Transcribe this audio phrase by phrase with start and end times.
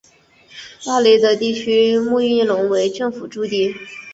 [0.83, 3.71] 帕雷德地区穆伊隆为政府驻地。